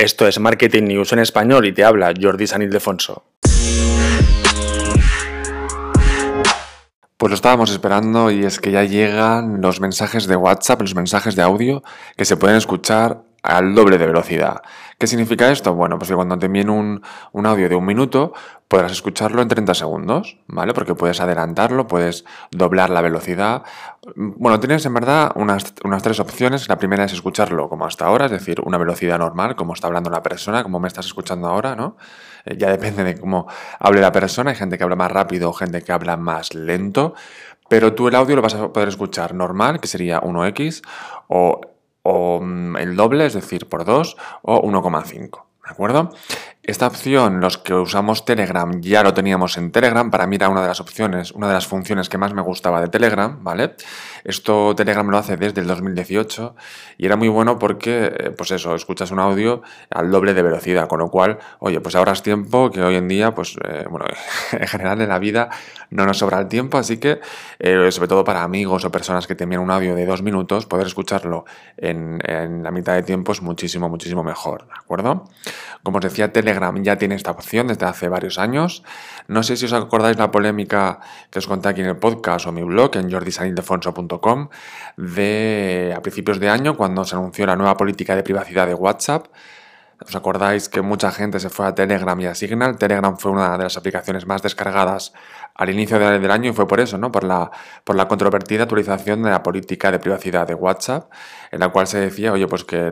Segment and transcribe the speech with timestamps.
[0.00, 3.22] Esto es Marketing News en español y te habla Jordi San Ildefonso.
[7.18, 11.36] Pues lo estábamos esperando y es que ya llegan los mensajes de WhatsApp, los mensajes
[11.36, 11.82] de audio
[12.16, 14.62] que se pueden escuchar al doble de velocidad.
[15.00, 15.72] ¿Qué significa esto?
[15.72, 17.00] Bueno, pues que cuando te envíen un,
[17.32, 18.34] audio de un minuto,
[18.68, 20.74] podrás escucharlo en 30 segundos, ¿vale?
[20.74, 23.62] Porque puedes adelantarlo, puedes doblar la velocidad.
[24.14, 26.68] Bueno, tienes en verdad unas, unas, tres opciones.
[26.68, 30.10] La primera es escucharlo como hasta ahora, es decir, una velocidad normal, como está hablando
[30.10, 31.96] la persona, como me estás escuchando ahora, ¿no?
[32.44, 33.46] Eh, ya depende de cómo
[33.78, 34.50] hable la persona.
[34.50, 37.14] Hay gente que habla más rápido, gente que habla más lento.
[37.70, 40.82] Pero tú el audio lo vas a poder escuchar normal, que sería 1x,
[41.28, 41.69] o
[42.02, 45.44] o mm, el doble, es decir, por 2 o 1,5.
[45.64, 46.12] ¿De acuerdo?
[46.62, 50.10] Esta opción, los que usamos Telegram, ya lo teníamos en Telegram.
[50.10, 52.82] Para mí era una de las opciones, una de las funciones que más me gustaba
[52.82, 53.76] de Telegram, ¿vale?
[54.24, 56.54] Esto Telegram lo hace desde el 2018
[56.98, 60.86] y era muy bueno porque, eh, pues eso, escuchas un audio al doble de velocidad,
[60.86, 64.04] con lo cual, oye, pues ahorras tiempo que hoy en día, pues, eh, bueno,
[64.52, 65.48] en general en la vida
[65.88, 67.20] no nos sobra el tiempo, así que,
[67.58, 70.86] eh, sobre todo para amigos o personas que te un audio de dos minutos, poder
[70.86, 71.44] escucharlo
[71.76, 72.20] en
[72.62, 75.24] la mitad de tiempo es muchísimo, muchísimo mejor, ¿de acuerdo?
[75.82, 76.49] Como os decía, Telegram
[76.82, 78.82] ya tiene esta opción desde hace varios años.
[79.28, 82.52] No sé si os acordáis la polémica que os conté aquí en el podcast o
[82.52, 84.48] mi blog en jordisanildefonso.com
[84.96, 89.26] de a principios de año cuando se anunció la nueva política de privacidad de WhatsApp.
[90.06, 92.78] ¿Os acordáis que mucha gente se fue a Telegram y a Signal?
[92.78, 95.12] Telegram fue una de las aplicaciones más descargadas
[95.54, 97.12] al inicio del año y fue por eso, ¿no?
[97.12, 97.50] Por la,
[97.84, 101.10] por la controvertida actualización de la política de privacidad de WhatsApp,
[101.50, 102.90] en la cual se decía, oye, pues que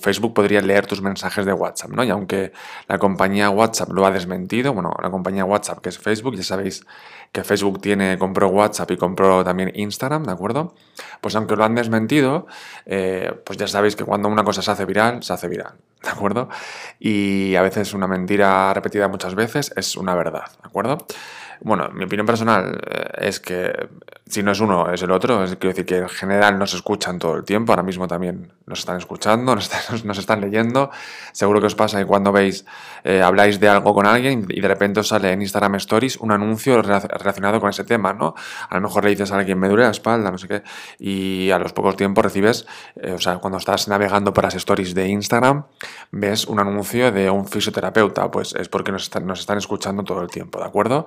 [0.00, 2.04] Facebook podría leer tus mensajes de WhatsApp, ¿no?
[2.04, 2.52] Y aunque
[2.88, 6.86] la compañía WhatsApp lo ha desmentido, bueno, la compañía WhatsApp que es Facebook, ya sabéis
[7.32, 10.74] que Facebook tiene, compró WhatsApp y compró también Instagram, ¿de acuerdo?
[11.20, 12.46] Pues aunque lo han desmentido,
[12.86, 15.78] eh, pues ya sabéis que cuando una cosa se hace viral, se hace viral, Иран.
[16.02, 16.48] ¿De acuerdo?
[16.98, 21.06] Y a veces una mentira repetida muchas veces es una verdad, ¿de acuerdo?
[21.60, 23.88] Bueno, mi opinión personal eh, es que
[24.26, 25.44] si no es uno, es el otro.
[25.44, 27.72] Quiero decir que en general nos escuchan todo el tiempo.
[27.72, 29.54] Ahora mismo también nos están escuchando,
[30.04, 30.90] nos están, leyendo.
[31.32, 32.66] Seguro que os pasa que cuando veis,
[33.04, 36.32] eh, habláis de algo con alguien y de repente os sale en Instagram Stories un
[36.32, 38.34] anuncio relacionado con ese tema, ¿no?
[38.68, 40.62] A lo mejor le dices a alguien, me duele la espalda, no sé qué,
[40.98, 44.94] y a los pocos tiempos recibes, eh, o sea, cuando estás navegando por las stories
[44.94, 45.64] de Instagram,
[46.10, 48.30] ves un anuncio de un fisioterapeuta.
[48.30, 51.06] Pues es porque nos nos están escuchando todo el tiempo, ¿de acuerdo?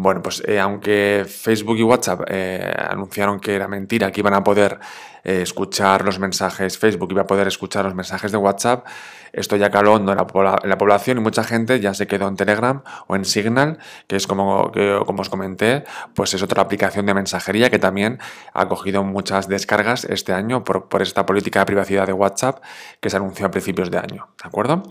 [0.00, 4.44] Bueno, pues eh, aunque Facebook y WhatsApp eh, anunciaron que era mentira, que iban a
[4.44, 4.78] poder
[5.24, 8.86] eh, escuchar los mensajes, Facebook iba a poder escuchar los mensajes de WhatsApp,
[9.32, 12.82] esto ya caló hondo en la, población y mucha gente ya se quedó en Telegram
[13.08, 14.70] o en Signal, que es como,
[15.04, 15.82] como os comenté,
[16.14, 18.20] pues es otra aplicación de mensajería que también
[18.54, 22.62] ha cogido muchas descargas este año por, por esta política de privacidad de WhatsApp
[23.00, 24.84] que se anunció a principios de año, ¿de acuerdo?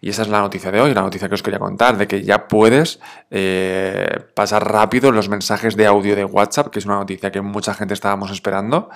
[0.00, 2.22] Y esa es la noticia de hoy, la noticia que os quería contar, de que
[2.22, 7.30] ya puedes eh, pasar rápido los mensajes de audio de WhatsApp, que es una noticia
[7.30, 8.88] que mucha gente estábamos esperando.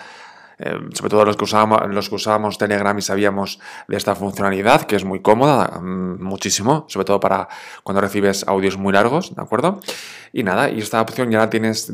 [0.59, 3.59] Eh, sobre todo los que, usábamos, los que usábamos Telegram y sabíamos
[3.89, 7.49] de esta funcionalidad, que es muy cómoda, mm, muchísimo, sobre todo para
[7.83, 9.81] cuando recibes audios muy largos, ¿de acuerdo?
[10.33, 11.91] Y nada, y esta opción ya la tienes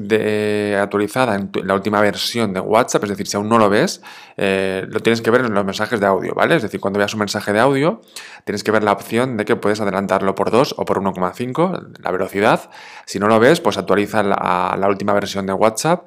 [0.80, 4.00] actualizada en, la última versión de WhatsApp, es decir, si aún no lo ves,
[4.36, 6.56] eh, lo tienes que ver en los mensajes de audio, ¿vale?
[6.56, 8.00] Es decir, cuando veas un mensaje de audio,
[8.44, 12.10] tienes que ver la opción de que puedes adelantarlo por 2 o por 1,5, la
[12.12, 12.70] velocidad.
[13.06, 16.06] Si no lo ves, pues actualiza la última versión de WhatsApp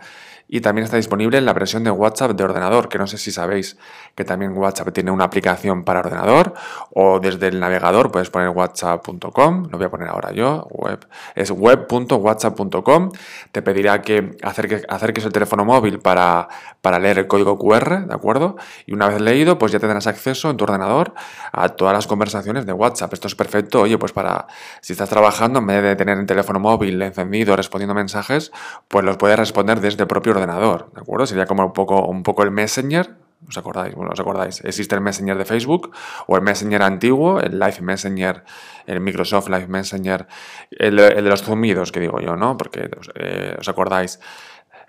[0.53, 3.77] y también está disponible la versión de WhatsApp de ordenador, que no sé si sabéis
[4.15, 6.53] que también WhatsApp tiene una aplicación para ordenador
[6.93, 11.51] o desde el navegador puedes poner whatsapp.com, lo voy a poner ahora yo, web, es
[11.51, 13.11] web.whatsapp.com,
[13.53, 16.49] te pedirá que acerques, acerques el teléfono móvil para,
[16.81, 18.57] para leer el código QR, ¿de acuerdo?
[18.85, 21.13] Y una vez leído, pues ya tendrás acceso en tu ordenador
[21.53, 23.13] a todas las conversaciones de WhatsApp.
[23.13, 24.47] Esto es perfecto, oye, pues para
[24.81, 28.51] si estás trabajando, en vez de tener el teléfono móvil encendido respondiendo mensajes,
[28.89, 31.25] pues los puedes responder desde el propio ordenador ordenador, ¿de acuerdo?
[31.25, 33.15] Sería como un poco, un poco el Messenger,
[33.47, 33.95] ¿os acordáis?
[33.95, 34.63] Bueno, ¿os acordáis?
[34.63, 35.91] Existe el Messenger de Facebook
[36.27, 38.43] o el Messenger antiguo, el Live Messenger,
[38.85, 40.27] el Microsoft Live Messenger,
[40.71, 42.57] el, de los zumbidos, que digo yo, ¿no?
[42.57, 44.19] Porque eh, os acordáis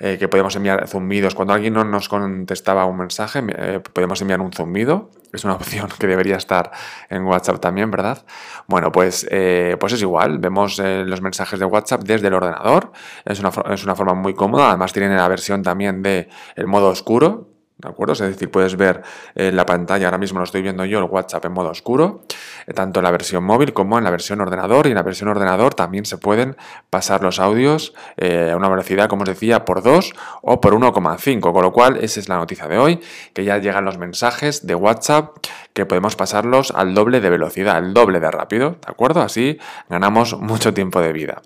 [0.05, 1.37] eh, que podemos enviar zumbidos.
[1.37, 5.13] Cuando alguien no nos contestaba un mensaje, eh, podemos enviar un zumbido.
[5.33, 6.73] Es una opción que debería estar
[7.09, 8.27] en WhatsApp también, ¿verdad?
[8.67, 10.41] Bueno, pues, eh, pues es igual.
[10.41, 12.91] Vemos los mensajes de WhatsApp desde el ordenador.
[13.25, 14.71] Es una, es una forma muy cómoda.
[14.71, 16.29] Además tienen la versión también de
[16.67, 18.13] modo oscuro, ¿De acuerdo?
[18.13, 19.03] Es decir, puedes ver
[19.35, 22.23] en la pantalla, ahora mismo lo estoy viendo yo, el WhatsApp en modo oscuro,
[22.67, 24.87] eh, tanto en la versión móvil como en la versión ordenador.
[24.87, 26.57] Y en la versión ordenador también se pueden
[26.91, 31.41] pasar los audios eh, a una velocidad, como os decía, por 2 o por 1,5.
[31.53, 33.01] Con lo cual, esa es la noticia de hoy,
[33.33, 35.37] que ya llegan los mensajes de WhatsApp
[35.73, 39.23] que podemos pasarlos al doble de velocidad, al doble de rápido, ¿de acuerdo?
[39.23, 39.59] Así
[39.89, 41.43] ganamos mucho tiempo de vida.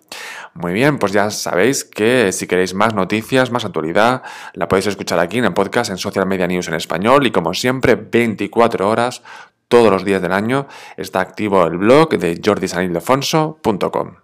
[0.54, 4.22] Muy bien, pues ya sabéis que si queréis más noticias, más actualidad,
[4.54, 7.96] la podéis escuchar aquí en el podcast en Media News en español y como siempre
[7.96, 9.22] 24 horas
[9.68, 10.66] todos los días del año
[10.96, 14.14] está activo el blog de jordisanildefonso.com.